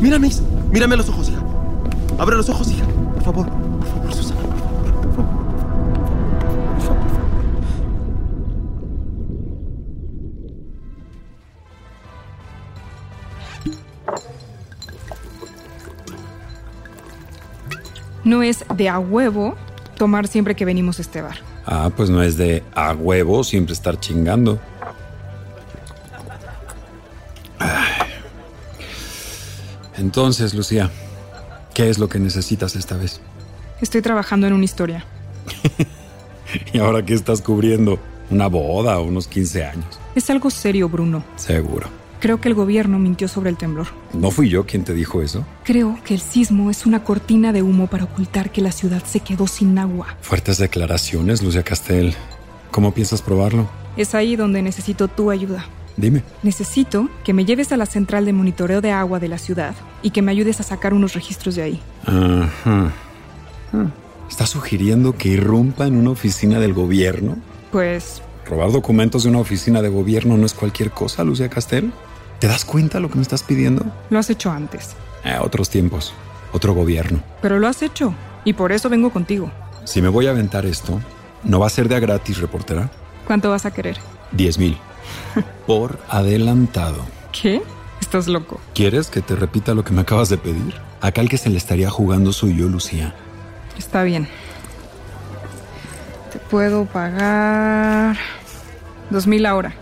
Mírame, 0.00 0.30
mírame 0.70 0.94
a 0.94 0.98
los 0.98 1.08
ojos, 1.08 1.28
hija. 1.28 1.42
Abre 2.16 2.36
los 2.36 2.48
ojos, 2.48 2.70
hija. 2.70 2.86
Por 3.14 3.22
favor, 3.24 3.46
No 18.30 18.44
es 18.44 18.64
de 18.76 18.88
a 18.88 19.00
huevo 19.00 19.56
tomar 19.98 20.28
siempre 20.28 20.54
que 20.54 20.64
venimos 20.64 21.00
a 21.00 21.02
este 21.02 21.20
bar. 21.20 21.38
Ah, 21.66 21.90
pues 21.96 22.10
no 22.10 22.22
es 22.22 22.36
de 22.36 22.62
a 22.76 22.92
huevo 22.92 23.42
siempre 23.42 23.72
estar 23.72 23.98
chingando. 23.98 24.60
Entonces, 29.98 30.54
Lucía, 30.54 30.92
¿qué 31.74 31.90
es 31.90 31.98
lo 31.98 32.08
que 32.08 32.20
necesitas 32.20 32.76
esta 32.76 32.96
vez? 32.96 33.20
Estoy 33.80 34.00
trabajando 34.00 34.46
en 34.46 34.52
una 34.52 34.64
historia. 34.64 35.04
¿Y 36.72 36.78
ahora 36.78 37.04
qué 37.04 37.14
estás 37.14 37.42
cubriendo? 37.42 37.98
¿Una 38.30 38.46
boda 38.46 38.96
o 39.00 39.06
unos 39.06 39.26
15 39.26 39.64
años? 39.64 39.98
Es 40.14 40.30
algo 40.30 40.50
serio, 40.50 40.88
Bruno. 40.88 41.24
Seguro. 41.34 41.99
Creo 42.20 42.38
que 42.38 42.48
el 42.48 42.54
gobierno 42.54 42.98
mintió 42.98 43.28
sobre 43.28 43.48
el 43.48 43.56
temblor. 43.56 43.88
¿No 44.12 44.30
fui 44.30 44.50
yo 44.50 44.66
quien 44.66 44.84
te 44.84 44.92
dijo 44.92 45.22
eso? 45.22 45.46
Creo 45.64 45.98
que 46.04 46.12
el 46.12 46.20
sismo 46.20 46.70
es 46.70 46.84
una 46.84 47.02
cortina 47.02 47.52
de 47.52 47.62
humo 47.62 47.86
para 47.86 48.04
ocultar 48.04 48.52
que 48.52 48.60
la 48.60 48.72
ciudad 48.72 49.02
se 49.04 49.20
quedó 49.20 49.46
sin 49.46 49.78
agua. 49.78 50.16
Fuertes 50.20 50.58
declaraciones, 50.58 51.42
Lucía 51.42 51.62
Castel. 51.62 52.14
¿Cómo 52.70 52.92
piensas 52.92 53.22
probarlo? 53.22 53.68
Es 53.96 54.14
ahí 54.14 54.36
donde 54.36 54.60
necesito 54.60 55.08
tu 55.08 55.30
ayuda. 55.30 55.64
Dime. 55.96 56.22
Necesito 56.42 57.08
que 57.24 57.32
me 57.32 57.46
lleves 57.46 57.72
a 57.72 57.78
la 57.78 57.86
central 57.86 58.26
de 58.26 58.34
monitoreo 58.34 58.82
de 58.82 58.92
agua 58.92 59.18
de 59.18 59.28
la 59.28 59.38
ciudad 59.38 59.74
y 60.02 60.10
que 60.10 60.20
me 60.20 60.30
ayudes 60.30 60.60
a 60.60 60.62
sacar 60.62 60.92
unos 60.92 61.14
registros 61.14 61.54
de 61.54 61.62
ahí. 61.62 61.82
Ajá. 62.04 62.92
Ah. 63.72 63.90
¿Estás 64.28 64.50
sugiriendo 64.50 65.16
que 65.16 65.30
irrumpa 65.30 65.86
en 65.86 65.96
una 65.96 66.10
oficina 66.10 66.60
del 66.60 66.74
gobierno? 66.74 67.38
Pues 67.72 68.22
Robar 68.50 68.72
documentos 68.72 69.22
de 69.22 69.28
una 69.28 69.38
oficina 69.38 69.80
de 69.80 69.88
gobierno 69.88 70.36
no 70.36 70.44
es 70.44 70.54
cualquier 70.54 70.90
cosa, 70.90 71.22
Lucía 71.22 71.48
Castel. 71.48 71.92
¿Te 72.40 72.48
das 72.48 72.64
cuenta 72.64 73.00
lo 73.00 73.10
que 73.10 73.16
me 73.16 73.22
estás 73.22 73.42
pidiendo? 73.42 73.84
lo 74.08 74.18
has 74.18 74.30
hecho 74.30 74.50
antes. 74.50 74.96
Eh, 75.24 75.36
otros 75.40 75.68
tiempos, 75.68 76.14
otro 76.52 76.72
gobierno. 76.72 77.22
Pero 77.42 77.58
lo 77.58 77.68
has 77.68 77.82
hecho 77.82 78.14
y 78.44 78.54
por 78.54 78.72
eso 78.72 78.88
vengo 78.88 79.10
contigo. 79.10 79.50
Si 79.84 80.00
me 80.00 80.08
voy 80.08 80.26
a 80.26 80.30
aventar 80.30 80.64
esto, 80.64 81.00
no 81.44 81.60
va 81.60 81.66
a 81.66 81.70
ser 81.70 81.88
de 81.88 81.96
a 81.96 82.00
gratis, 82.00 82.38
reportera. 82.38 82.90
¿Cuánto 83.26 83.50
vas 83.50 83.66
a 83.66 83.70
querer? 83.70 83.98
10 84.32 84.58
mil. 84.58 84.78
Por 85.66 85.98
adelantado. 86.08 87.04
¿Qué? 87.30 87.62
Estás 88.00 88.26
loco. 88.26 88.58
¿Quieres 88.74 89.08
que 89.08 89.20
te 89.20 89.36
repita 89.36 89.74
lo 89.74 89.84
que 89.84 89.92
me 89.92 90.00
acabas 90.00 90.30
de 90.30 90.38
pedir? 90.38 90.74
Acá 91.02 91.20
el 91.20 91.28
que 91.28 91.36
se 91.36 91.50
le 91.50 91.58
estaría 91.58 91.90
jugando 91.90 92.32
soy 92.32 92.56
yo, 92.56 92.68
Lucía. 92.68 93.14
Está 93.78 94.02
bien. 94.02 94.26
Te 96.32 96.38
puedo 96.38 96.86
pagar 96.86 98.16
dos 99.10 99.26
mil 99.26 99.44
ahora. 99.44 99.74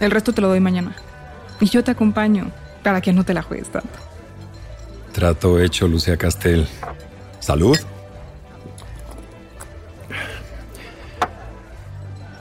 El 0.00 0.10
resto 0.10 0.32
te 0.32 0.40
lo 0.40 0.48
doy 0.48 0.60
mañana. 0.60 0.96
Y 1.60 1.66
yo 1.66 1.84
te 1.84 1.90
acompaño 1.90 2.50
para 2.82 3.00
que 3.00 3.12
no 3.12 3.24
te 3.24 3.34
la 3.34 3.42
juegues 3.42 3.70
tanto. 3.70 3.98
Trato 5.12 5.60
hecho, 5.60 5.86
Lucía 5.88 6.16
Castel. 6.16 6.66
Salud. 7.40 7.78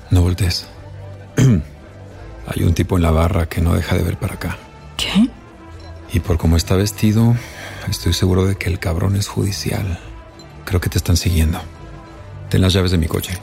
No 0.10 0.22
voltees. 0.22 0.66
Hay 1.38 2.64
un 2.64 2.74
tipo 2.74 2.98
en 2.98 3.04
la 3.04 3.12
barra 3.12 3.48
que 3.48 3.62
no 3.62 3.76
deja 3.76 3.96
de 3.96 4.04
ver 4.04 4.18
para 4.18 4.36
acá. 4.36 4.58
¿Qué? 4.98 5.30
Y 6.12 6.20
por 6.20 6.38
cómo 6.38 6.58
está 6.58 6.76
vestido, 6.76 7.36
estoy 7.88 8.14
seguro 8.14 8.46
de 8.46 8.56
que 8.56 8.70
el 8.70 8.80
cabrón 8.80 9.16
es 9.16 9.28
judicial. 9.28 10.00
Creo 10.66 10.82
que 10.82 10.90
te 10.90 10.98
están 10.98 11.18
siguiendo. 11.18 11.60
Ten 12.50 12.62
las 12.62 12.74
llaves 12.74 12.92
de 12.92 12.98
mi 12.98 13.08
coche. 13.08 13.38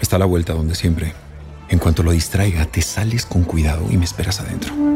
Está 0.00 0.16
a 0.16 0.18
la 0.18 0.24
vuelta 0.24 0.54
donde 0.54 0.74
siempre. 0.74 1.12
En 1.68 1.78
cuanto 1.78 2.02
lo 2.02 2.12
distraiga, 2.12 2.64
te 2.66 2.80
sales 2.80 3.26
con 3.26 3.42
cuidado 3.44 3.86
y 3.90 3.96
me 3.96 4.04
esperas 4.04 4.40
adentro. 4.40 4.95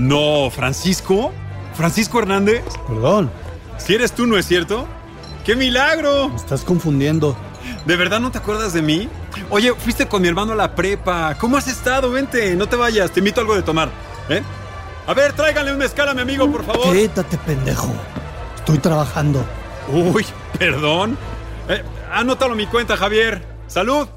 No, 0.00 0.50
Francisco. 0.50 1.30
Francisco 1.74 2.20
Hernández. 2.20 2.64
Perdón. 2.88 3.30
Si 3.76 3.94
eres 3.94 4.12
tú, 4.12 4.26
¿no 4.26 4.38
es 4.38 4.46
cierto? 4.46 4.86
¡Qué 5.44 5.56
milagro! 5.56 6.30
Me 6.30 6.36
estás 6.36 6.62
confundiendo. 6.62 7.36
¿De 7.84 7.96
verdad 7.96 8.18
no 8.18 8.30
te 8.30 8.38
acuerdas 8.38 8.72
de 8.72 8.80
mí? 8.80 9.08
Oye, 9.50 9.74
fuiste 9.74 10.08
con 10.08 10.22
mi 10.22 10.28
hermano 10.28 10.52
a 10.52 10.56
la 10.56 10.74
prepa. 10.74 11.36
¿Cómo 11.38 11.58
has 11.58 11.68
estado? 11.68 12.10
Vente, 12.10 12.56
no 12.56 12.66
te 12.66 12.76
vayas. 12.76 13.10
Te 13.10 13.20
invito 13.20 13.40
a 13.40 13.42
algo 13.42 13.54
de 13.54 13.62
tomar. 13.62 13.90
¿Eh? 14.30 14.42
A 15.06 15.12
ver, 15.12 15.34
tráiganle 15.34 15.72
un 15.72 15.78
mezcal 15.78 16.08
a 16.08 16.14
mi 16.14 16.22
amigo, 16.22 16.50
por 16.50 16.64
favor. 16.64 16.92
Quédate, 16.94 17.36
pendejo. 17.38 17.92
Estoy 18.56 18.78
trabajando. 18.78 19.44
Uy, 19.88 20.24
perdón. 20.58 21.18
Eh, 21.68 21.82
anótalo 22.10 22.52
en 22.52 22.58
mi 22.58 22.66
cuenta, 22.66 22.96
Javier. 22.96 23.44
Salud. 23.66 24.08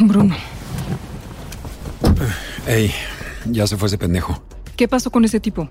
Bruno, 0.00 0.36
Ey, 2.66 2.92
ya 3.46 3.66
se 3.66 3.76
fue 3.76 3.88
ese 3.88 3.98
pendejo. 3.98 4.42
¿qué 4.76 4.88
pasó 4.88 5.10
con 5.10 5.24
ese 5.24 5.40
tipo? 5.40 5.68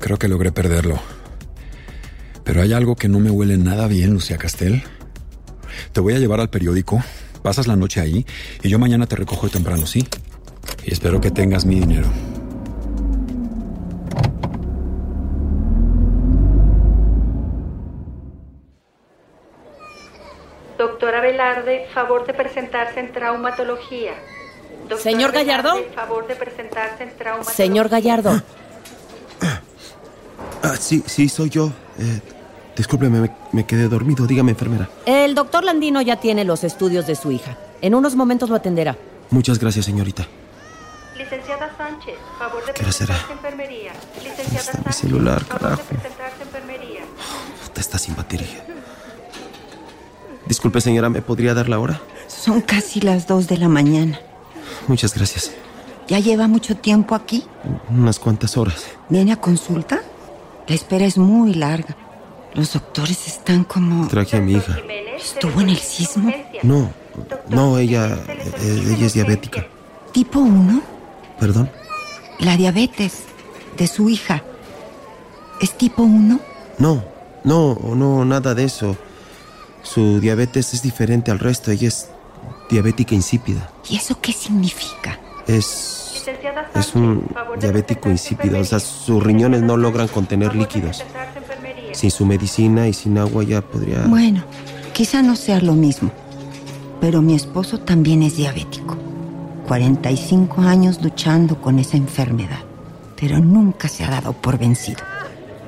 Creo 0.00 0.16
que 0.18 0.28
logré 0.28 0.52
perderlo. 0.52 0.98
Pero 2.44 2.62
hay 2.62 2.72
algo 2.72 2.96
que 2.96 3.08
no 3.08 3.18
me 3.18 3.30
huele 3.30 3.58
nada 3.58 3.88
bien, 3.88 4.12
Lucía 4.12 4.38
Castel. 4.38 4.82
Te 5.92 6.00
voy 6.00 6.14
a 6.14 6.18
llevar 6.18 6.40
al 6.40 6.50
periódico, 6.50 7.02
pasas 7.42 7.66
la 7.66 7.76
noche 7.76 8.00
ahí 8.00 8.24
y 8.62 8.68
yo 8.68 8.78
mañana 8.78 9.06
te 9.06 9.16
recojo 9.16 9.48
temprano, 9.48 9.86
¿sí? 9.86 10.06
Y 10.84 10.92
espero 10.92 11.20
que 11.20 11.30
tengas 11.30 11.64
mi 11.64 11.80
dinero. 11.80 12.08
Doctora 21.08 21.22
Velarde, 21.26 21.86
favor 21.94 22.26
de 22.26 22.34
presentarse 22.34 23.00
en 23.00 23.10
traumatología. 23.12 24.12
Doctora 24.80 25.00
Señor 25.00 25.32
Gallardo. 25.32 25.76
Velarde, 25.76 25.94
favor 25.94 26.26
de 26.26 26.36
presentarse 26.36 27.02
en 27.02 27.16
traumatología. 27.16 27.54
Señor 27.56 27.88
Gallardo. 27.88 28.42
Ah, 30.62 30.74
sí, 30.78 31.02
sí, 31.06 31.28
soy 31.30 31.48
yo. 31.48 31.72
Eh, 31.98 32.20
discúlpeme, 32.76 33.20
me, 33.20 33.30
me 33.52 33.64
quedé 33.64 33.88
dormido. 33.88 34.26
Dígame, 34.26 34.50
enfermera. 34.50 34.86
El 35.06 35.34
doctor 35.34 35.64
Landino 35.64 36.02
ya 36.02 36.16
tiene 36.16 36.44
los 36.44 36.62
estudios 36.62 37.06
de 37.06 37.14
su 37.14 37.30
hija. 37.30 37.56
En 37.80 37.94
unos 37.94 38.14
momentos 38.16 38.50
lo 38.50 38.56
atenderá. 38.56 38.94
Muchas 39.30 39.58
gracias, 39.58 39.86
señorita. 39.86 40.26
Licenciada 41.16 41.70
Sánchez, 41.78 42.16
favor 42.38 42.66
de 42.66 42.72
¿Qué 42.74 42.82
hora 42.82 42.92
será? 42.92 43.14
presentarse 43.14 43.32
en 43.32 43.38
enfermería. 43.38 43.92
Licenciada 44.22 44.58
está 44.58 44.72
mi 44.78 44.84
Sánchez, 44.84 44.96
celular, 45.00 45.44
favor 45.44 45.60
carajo? 45.62 45.82
de 45.82 45.88
presentarse 45.88 46.36
en 46.36 46.42
enfermería. 46.48 47.00
Puta, 47.64 47.80
está 47.80 47.98
sin 47.98 48.16
batería. 48.16 48.64
Disculpe, 50.48 50.80
señora, 50.80 51.10
¿me 51.10 51.20
podría 51.20 51.52
dar 51.52 51.68
la 51.68 51.78
hora? 51.78 52.00
Son 52.26 52.62
casi 52.62 53.02
las 53.02 53.26
dos 53.26 53.48
de 53.48 53.58
la 53.58 53.68
mañana. 53.68 54.18
Muchas 54.86 55.14
gracias. 55.14 55.52
¿Ya 56.08 56.20
lleva 56.20 56.48
mucho 56.48 56.74
tiempo 56.74 57.14
aquí? 57.14 57.44
Unas 57.90 58.18
cuantas 58.18 58.56
horas. 58.56 58.86
¿Viene 59.10 59.32
a 59.32 59.36
consulta? 59.36 60.00
La 60.66 60.74
espera 60.74 61.04
es 61.04 61.18
muy 61.18 61.52
larga. 61.52 61.94
Los 62.54 62.72
doctores 62.72 63.26
están 63.26 63.64
como... 63.64 64.08
Traje 64.08 64.38
a 64.38 64.40
mi 64.40 64.54
hija. 64.54 64.78
¿Estuvo 65.18 65.60
en 65.60 65.68
el 65.68 65.76
sismo? 65.76 66.32
No, 66.62 66.90
no, 67.50 67.76
ella, 67.76 68.18
eh, 68.26 68.94
ella 68.96 69.06
es 69.06 69.12
diabética. 69.12 69.66
¿Tipo 70.12 70.38
1? 70.40 70.80
¿Perdón? 71.38 71.70
La 72.38 72.56
diabetes 72.56 73.24
de 73.76 73.86
su 73.86 74.08
hija. 74.08 74.42
¿Es 75.60 75.76
tipo 75.76 76.02
1? 76.04 76.40
No, 76.78 77.04
no, 77.44 77.78
no, 77.94 78.24
nada 78.24 78.54
de 78.54 78.64
eso. 78.64 78.96
Su 79.82 80.20
diabetes 80.20 80.74
es 80.74 80.82
diferente 80.82 81.30
al 81.30 81.38
resto. 81.38 81.70
Ella 81.70 81.88
es 81.88 82.08
diabética 82.70 83.14
insípida. 83.14 83.70
¿Y 83.88 83.96
eso 83.96 84.20
qué 84.20 84.32
significa? 84.32 85.18
Es. 85.46 86.04
Es 86.74 86.94
un 86.94 87.26
diabético 87.58 88.10
insípido. 88.10 88.60
O 88.60 88.64
sea, 88.64 88.80
sus 88.80 89.22
riñones 89.22 89.62
no 89.62 89.76
logran 89.76 90.08
contener 90.08 90.54
líquidos. 90.54 91.02
Sin 91.92 92.10
su 92.10 92.26
medicina 92.26 92.86
y 92.86 92.92
sin 92.92 93.16
agua 93.16 93.44
ya 93.44 93.62
podría. 93.62 94.02
Bueno, 94.02 94.44
quizá 94.92 95.22
no 95.22 95.36
sea 95.36 95.60
lo 95.60 95.72
mismo. 95.72 96.10
Pero 97.00 97.22
mi 97.22 97.34
esposo 97.34 97.78
también 97.78 98.22
es 98.22 98.36
diabético. 98.36 98.96
45 99.66 100.60
años 100.62 101.00
luchando 101.02 101.60
con 101.60 101.78
esa 101.78 101.96
enfermedad. 101.96 102.60
Pero 103.18 103.38
nunca 103.38 103.88
se 103.88 104.04
ha 104.04 104.10
dado 104.10 104.32
por 104.32 104.58
vencido. 104.58 105.02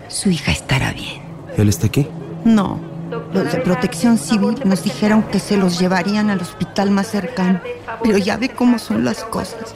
Su 0.08 0.30
hija 0.30 0.52
estará 0.52 0.92
bien. 0.92 1.22
¿Él 1.56 1.68
está 1.68 1.86
aquí? 1.86 2.06
No. 2.44 2.89
Los 3.32 3.52
de 3.52 3.58
protección 3.60 4.18
civil 4.18 4.56
nos 4.64 4.82
dijeron 4.82 5.22
que 5.22 5.38
se 5.38 5.56
los 5.56 5.78
llevarían 5.78 6.30
al 6.30 6.40
hospital 6.40 6.90
más 6.90 7.08
cercano. 7.08 7.60
Pero 8.02 8.18
ya 8.18 8.36
ve 8.36 8.48
cómo 8.48 8.78
son 8.78 9.04
las 9.04 9.22
cosas. 9.24 9.74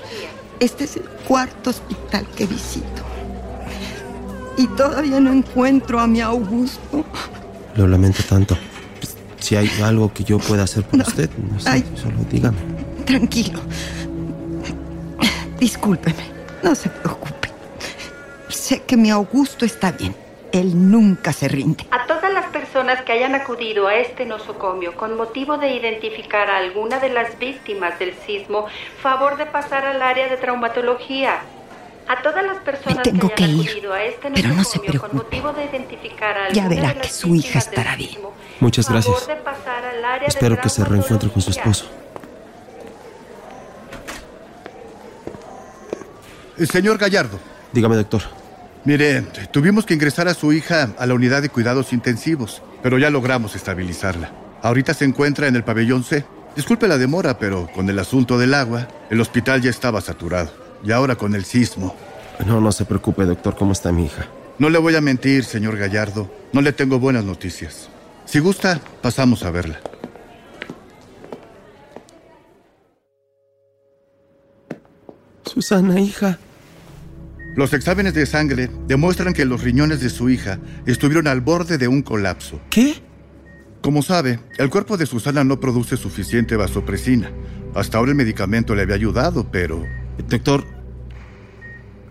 Este 0.60 0.84
es 0.84 0.96
el 0.96 1.04
cuarto 1.26 1.70
hospital 1.70 2.26
que 2.36 2.46
visito. 2.46 3.02
Y 4.56 4.66
todavía 4.68 5.20
no 5.20 5.32
encuentro 5.32 6.00
a 6.00 6.06
mi 6.06 6.20
Augusto. 6.20 7.04
Lo 7.76 7.86
lamento 7.86 8.22
tanto. 8.28 8.56
Si 9.38 9.56
hay 9.56 9.70
algo 9.82 10.12
que 10.12 10.24
yo 10.24 10.38
pueda 10.38 10.62
hacer 10.62 10.84
por 10.84 11.00
usted, 11.00 11.28
no 11.52 11.60
sé, 11.60 11.68
Ay. 11.68 11.84
solo 11.96 12.16
dígame. 12.30 12.56
Tranquilo. 13.04 13.60
Discúlpeme. 15.58 16.24
No 16.62 16.74
se 16.74 16.88
preocupe. 16.88 17.50
Sé 18.48 18.82
que 18.82 18.96
mi 18.96 19.10
Augusto 19.10 19.64
está 19.64 19.92
bien. 19.92 20.14
Él 20.52 20.90
nunca 20.90 21.32
se 21.32 21.48
rinde. 21.48 21.86
Personas 22.74 23.02
que 23.02 23.12
hayan 23.12 23.36
acudido 23.36 23.86
a 23.86 23.94
este 23.94 24.26
nosocomio 24.26 24.96
con 24.96 25.16
motivo 25.16 25.58
de 25.58 25.72
identificar 25.76 26.50
a 26.50 26.56
alguna 26.56 26.98
de 26.98 27.08
las 27.08 27.38
víctimas 27.38 27.96
del 28.00 28.14
sismo, 28.26 28.66
favor 29.00 29.36
de 29.36 29.46
pasar 29.46 29.84
al 29.86 30.02
área 30.02 30.26
de 30.26 30.36
traumatología. 30.38 31.38
A 32.08 32.20
todas 32.20 32.44
las 32.44 32.58
personas 32.64 33.04
tengo 33.04 33.28
que 33.28 33.34
hayan 33.34 33.36
que 33.36 33.44
ir, 33.44 33.68
acudido 33.68 33.92
a 33.92 34.02
este 34.02 34.28
pero 34.28 34.48
no 34.48 34.64
se 34.64 34.80
nosocomio 34.80 35.00
con 35.00 35.10
preocupe. 35.10 35.36
motivo 35.36 35.52
de 35.52 35.64
identificar 35.66 36.36
a 36.36 36.48
Ya 36.48 36.62
alguna 36.62 36.68
verá 36.68 36.88
de 36.88 36.94
que 36.94 36.98
las 36.98 37.12
su 37.14 37.32
hija 37.36 37.60
víctimas 37.60 37.68
del 37.70 37.78
estará 37.78 37.96
bien. 37.96 38.18
Muchas 38.58 38.86
favor 38.86 39.04
gracias. 39.04 39.28
de 39.28 39.36
pasar 39.36 39.84
al 39.84 40.04
área 40.04 40.18
de 40.18 40.26
Espero 40.26 40.60
que 40.60 40.68
se 40.68 40.84
reencuentre 40.84 41.30
con 41.30 41.42
su 41.42 41.50
esposo. 41.50 41.86
Eh, 46.58 46.66
Señor 46.66 46.98
Gallardo. 46.98 47.38
Dígame, 47.72 47.94
doctor. 47.94 48.22
Mire, 48.84 49.22
tuvimos 49.50 49.86
que 49.86 49.94
ingresar 49.94 50.28
a 50.28 50.34
su 50.34 50.52
hija 50.52 50.90
a 50.98 51.06
la 51.06 51.14
unidad 51.14 51.40
de 51.40 51.48
cuidados 51.48 51.94
intensivos, 51.94 52.62
pero 52.82 52.98
ya 52.98 53.08
logramos 53.08 53.56
estabilizarla. 53.56 54.30
Ahorita 54.62 54.92
se 54.92 55.06
encuentra 55.06 55.46
en 55.46 55.56
el 55.56 55.64
pabellón 55.64 56.04
C. 56.04 56.24
Disculpe 56.54 56.86
la 56.86 56.98
demora, 56.98 57.38
pero 57.38 57.66
con 57.74 57.88
el 57.88 57.98
asunto 57.98 58.38
del 58.38 58.52
agua, 58.52 58.88
el 59.08 59.20
hospital 59.20 59.62
ya 59.62 59.70
estaba 59.70 60.02
saturado. 60.02 60.50
Y 60.84 60.92
ahora 60.92 61.16
con 61.16 61.34
el 61.34 61.46
sismo. 61.46 61.96
No, 62.46 62.60
no 62.60 62.72
se 62.72 62.84
preocupe, 62.84 63.24
doctor. 63.24 63.56
¿Cómo 63.56 63.72
está 63.72 63.90
mi 63.90 64.04
hija? 64.04 64.26
No 64.58 64.68
le 64.68 64.78
voy 64.78 64.94
a 64.94 65.00
mentir, 65.00 65.44
señor 65.44 65.78
Gallardo. 65.78 66.30
No 66.52 66.60
le 66.60 66.72
tengo 66.74 66.98
buenas 66.98 67.24
noticias. 67.24 67.88
Si 68.26 68.38
gusta, 68.38 68.80
pasamos 69.00 69.44
a 69.44 69.50
verla. 69.50 69.80
Susana, 75.46 76.00
hija. 76.00 76.38
Los 77.56 77.72
exámenes 77.72 78.14
de 78.14 78.26
sangre 78.26 78.68
demuestran 78.88 79.32
que 79.32 79.44
los 79.44 79.62
riñones 79.62 80.00
de 80.00 80.10
su 80.10 80.28
hija 80.28 80.58
estuvieron 80.86 81.28
al 81.28 81.40
borde 81.40 81.78
de 81.78 81.88
un 81.88 82.02
colapso. 82.02 82.60
¿Qué? 82.70 82.96
Como 83.80 84.02
sabe, 84.02 84.40
el 84.58 84.70
cuerpo 84.70 84.96
de 84.96 85.06
Susana 85.06 85.44
no 85.44 85.60
produce 85.60 85.96
suficiente 85.96 86.56
vasopresina. 86.56 87.30
Hasta 87.74 87.98
ahora 87.98 88.10
el 88.10 88.16
medicamento 88.16 88.74
le 88.74 88.82
había 88.82 88.94
ayudado, 88.96 89.50
pero... 89.50 89.84
Doctor, 90.28 90.64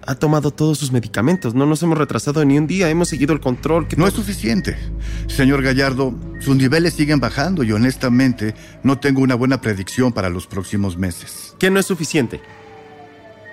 ha 0.05 0.15
tomado 0.15 0.51
todos 0.51 0.77
sus 0.77 0.91
medicamentos. 0.91 1.55
No 1.55 1.65
nos 1.65 1.81
hemos 1.83 1.97
retrasado 1.97 2.43
ni 2.45 2.57
un 2.57 2.67
día. 2.67 2.89
Hemos 2.89 3.09
seguido 3.09 3.33
el 3.33 3.39
control. 3.39 3.87
Que 3.87 3.95
No 3.95 4.07
es 4.07 4.13
suficiente. 4.13 4.77
Señor 5.27 5.61
Gallardo, 5.61 6.13
sus 6.39 6.55
niveles 6.55 6.93
siguen 6.93 7.19
bajando 7.19 7.63
y 7.63 7.71
honestamente 7.71 8.53
no 8.83 8.99
tengo 8.99 9.21
una 9.21 9.35
buena 9.35 9.61
predicción 9.61 10.11
para 10.13 10.29
los 10.29 10.47
próximos 10.47 10.97
meses. 10.97 11.55
¿Qué 11.59 11.69
no 11.69 11.79
es 11.79 11.85
suficiente? 11.85 12.41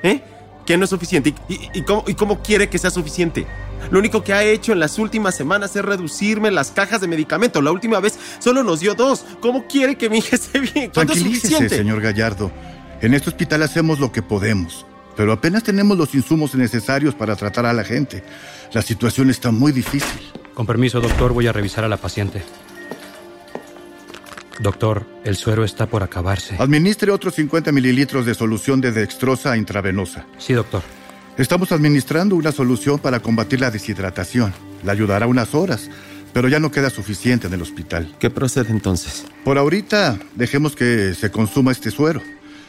¿Eh? 0.02 0.22
¿Qué 0.70 0.76
no 0.76 0.84
es 0.84 0.90
suficiente? 0.90 1.34
¿Y, 1.48 1.54
y- 1.54 1.70
y 1.74 1.82
cómo, 1.82 2.04
y 2.06 2.14
cómo 2.14 2.42
quiere 2.44 2.68
que 2.68 2.78
sea 2.78 2.90
suficiente? 2.92 3.44
Lo 3.90 3.98
único 3.98 4.22
que 4.22 4.32
ha 4.32 4.44
hecho 4.44 4.70
en 4.70 4.78
las 4.78 5.00
últimas 5.00 5.34
semanas 5.34 5.74
es 5.74 5.84
reducirme 5.84 6.52
las 6.52 6.70
cajas 6.70 7.00
de 7.00 7.08
medicamento. 7.08 7.60
La 7.60 7.72
última 7.72 7.98
vez 7.98 8.16
solo 8.38 8.62
nos 8.62 8.78
dio 8.78 8.94
dos. 8.94 9.24
¿Cómo 9.40 9.66
quiere 9.66 9.96
que 9.98 10.08
mi 10.08 10.18
hija 10.18 10.36
esté 10.36 10.60
bien? 10.60 10.92
¿Cuánto 10.94 11.00
es 11.14 11.18
Tranquilícese, 11.18 11.48
suficiente? 11.48 11.76
señor 11.76 12.00
Gallardo. 12.00 12.52
En 13.00 13.14
este 13.14 13.30
hospital 13.30 13.64
hacemos 13.64 13.98
lo 13.98 14.12
que 14.12 14.22
podemos, 14.22 14.86
pero 15.16 15.32
apenas 15.32 15.64
tenemos 15.64 15.98
los 15.98 16.14
insumos 16.14 16.54
necesarios 16.54 17.16
para 17.16 17.34
tratar 17.34 17.66
a 17.66 17.72
la 17.72 17.82
gente. 17.82 18.22
La 18.72 18.82
situación 18.82 19.28
está 19.28 19.50
muy 19.50 19.72
difícil. 19.72 20.20
Con 20.54 20.66
permiso, 20.66 21.00
doctor, 21.00 21.32
voy 21.32 21.48
a 21.48 21.52
revisar 21.52 21.82
a 21.82 21.88
la 21.88 21.96
paciente. 21.96 22.44
Doctor, 24.60 25.06
el 25.24 25.36
suero 25.36 25.64
está 25.64 25.86
por 25.86 26.02
acabarse. 26.02 26.56
Administre 26.58 27.10
otros 27.10 27.34
50 27.34 27.72
mililitros 27.72 28.26
de 28.26 28.34
solución 28.34 28.80
de 28.82 28.92
dextrosa 28.92 29.56
intravenosa. 29.56 30.26
Sí, 30.36 30.52
doctor. 30.52 30.82
Estamos 31.38 31.72
administrando 31.72 32.36
una 32.36 32.52
solución 32.52 32.98
para 32.98 33.20
combatir 33.20 33.60
la 33.60 33.70
deshidratación. 33.70 34.52
Le 34.84 34.90
ayudará 34.90 35.26
unas 35.26 35.54
horas, 35.54 35.88
pero 36.34 36.48
ya 36.48 36.60
no 36.60 36.70
queda 36.70 36.90
suficiente 36.90 37.46
en 37.46 37.54
el 37.54 37.62
hospital. 37.62 38.14
¿Qué 38.18 38.28
procede 38.28 38.70
entonces? 38.70 39.24
Por 39.44 39.56
ahorita, 39.56 40.18
dejemos 40.34 40.76
que 40.76 41.14
se 41.14 41.30
consuma 41.30 41.72
este 41.72 41.90
suero. 41.90 42.20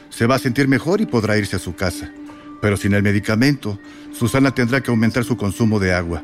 Se 0.09 0.27
va 0.27 0.35
a 0.35 0.39
sentir 0.39 0.69
mejor 0.69 1.01
y 1.01 1.05
podrá 1.05 1.37
irse 1.37 1.57
a 1.57 1.59
su 1.59 1.75
casa. 1.75 2.09
Pero 2.61 2.77
sin 2.77 2.93
el 2.93 3.03
medicamento, 3.03 3.77
Susana 4.17 4.55
tendrá 4.55 4.81
que 4.81 4.91
aumentar 4.91 5.25
su 5.25 5.35
consumo 5.35 5.77
de 5.77 5.93
agua. 5.93 6.23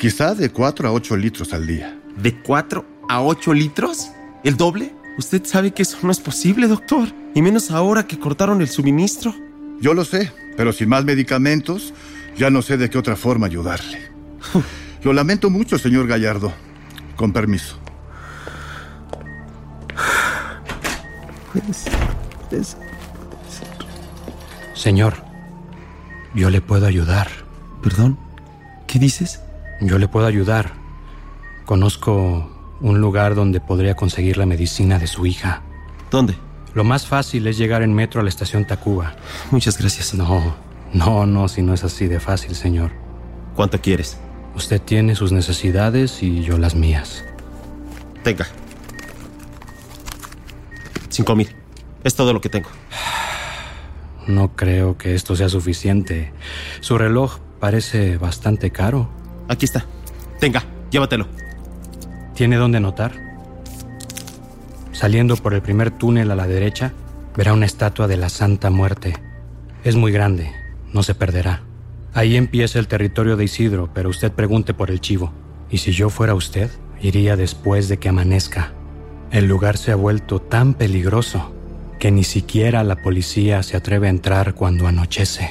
Quizá 0.00 0.34
de 0.34 0.50
4 0.50 0.88
a 0.88 0.92
8 0.92 1.16
litros 1.16 1.52
al 1.52 1.68
día. 1.68 1.96
¿De 2.16 2.34
4 2.42 2.84
a 3.08 3.22
8 3.22 3.54
litros? 3.54 4.08
¿El 4.42 4.56
doble? 4.56 4.92
Usted 5.16 5.44
sabe 5.44 5.72
que 5.72 5.82
eso 5.82 5.98
no 6.02 6.10
es 6.10 6.20
posible, 6.20 6.66
doctor. 6.66 7.08
Y 7.34 7.42
menos 7.42 7.70
ahora 7.70 8.06
que 8.06 8.18
cortaron 8.18 8.60
el 8.60 8.68
suministro. 8.68 9.34
Yo 9.80 9.94
lo 9.94 10.04
sé, 10.04 10.32
pero 10.56 10.72
sin 10.72 10.88
más 10.88 11.04
medicamentos, 11.04 11.94
ya 12.36 12.50
no 12.50 12.62
sé 12.62 12.76
de 12.76 12.90
qué 12.90 12.98
otra 12.98 13.16
forma 13.16 13.46
ayudarle. 13.46 14.10
Lo 15.04 15.12
lamento 15.12 15.50
mucho, 15.50 15.78
señor 15.78 16.06
Gallardo. 16.06 16.52
Con 17.16 17.32
permiso. 17.32 17.78
Señor, 24.74 25.14
yo 26.34 26.50
le 26.50 26.60
puedo 26.60 26.86
ayudar. 26.86 27.28
¿Perdón? 27.82 28.18
¿Qué 28.86 28.98
dices? 28.98 29.40
Yo 29.80 29.98
le 29.98 30.08
puedo 30.08 30.26
ayudar. 30.26 30.72
Conozco 31.66 32.53
un 32.84 33.00
lugar 33.00 33.34
donde 33.34 33.60
podría 33.60 33.96
conseguir 33.96 34.36
la 34.36 34.44
medicina 34.44 34.98
de 34.98 35.06
su 35.06 35.24
hija. 35.24 35.62
¿Dónde? 36.10 36.36
Lo 36.74 36.84
más 36.84 37.06
fácil 37.06 37.46
es 37.46 37.56
llegar 37.56 37.82
en 37.82 37.94
metro 37.94 38.20
a 38.20 38.22
la 38.22 38.28
estación 38.28 38.66
Tacuba. 38.66 39.16
Muchas 39.50 39.78
gracias. 39.78 40.12
No, 40.12 40.54
no, 40.92 41.24
no, 41.24 41.48
si 41.48 41.62
no 41.62 41.72
es 41.72 41.82
así 41.82 42.08
de 42.08 42.20
fácil, 42.20 42.54
señor. 42.54 42.90
¿Cuánto 43.56 43.80
quieres? 43.80 44.18
Usted 44.54 44.82
tiene 44.82 45.14
sus 45.14 45.32
necesidades 45.32 46.22
y 46.22 46.42
yo 46.42 46.58
las 46.58 46.74
mías. 46.74 47.24
Tenga. 48.22 48.46
Cinco 51.08 51.36
mil. 51.36 51.48
Es 52.04 52.14
todo 52.14 52.34
lo 52.34 52.42
que 52.42 52.50
tengo. 52.50 52.68
No 54.26 54.56
creo 54.56 54.98
que 54.98 55.14
esto 55.14 55.36
sea 55.36 55.48
suficiente. 55.48 56.34
Su 56.80 56.98
reloj 56.98 57.38
parece 57.60 58.18
bastante 58.18 58.70
caro. 58.70 59.08
Aquí 59.48 59.64
está. 59.64 59.86
Tenga, 60.38 60.64
llévatelo. 60.90 61.26
¿Tiene 62.34 62.56
dónde 62.56 62.78
anotar? 62.78 63.12
Saliendo 64.90 65.36
por 65.36 65.54
el 65.54 65.62
primer 65.62 65.92
túnel 65.92 66.32
a 66.32 66.34
la 66.34 66.48
derecha, 66.48 66.92
verá 67.36 67.52
una 67.52 67.66
estatua 67.66 68.08
de 68.08 68.16
la 68.16 68.28
Santa 68.28 68.70
Muerte. 68.70 69.14
Es 69.84 69.94
muy 69.94 70.10
grande, 70.10 70.50
no 70.92 71.04
se 71.04 71.14
perderá. 71.14 71.62
Ahí 72.12 72.36
empieza 72.36 72.80
el 72.80 72.88
territorio 72.88 73.36
de 73.36 73.44
Isidro, 73.44 73.90
pero 73.94 74.08
usted 74.08 74.32
pregunte 74.32 74.74
por 74.74 74.90
el 74.90 75.00
chivo. 75.00 75.32
Y 75.70 75.78
si 75.78 75.92
yo 75.92 76.10
fuera 76.10 76.34
usted, 76.34 76.70
iría 77.00 77.36
después 77.36 77.88
de 77.88 77.98
que 77.98 78.08
amanezca. 78.08 78.72
El 79.30 79.46
lugar 79.46 79.76
se 79.76 79.92
ha 79.92 79.96
vuelto 79.96 80.40
tan 80.40 80.74
peligroso 80.74 81.52
que 82.00 82.10
ni 82.10 82.24
siquiera 82.24 82.82
la 82.82 82.96
policía 82.96 83.62
se 83.62 83.76
atreve 83.76 84.08
a 84.08 84.10
entrar 84.10 84.54
cuando 84.54 84.86
anochece. 84.88 85.50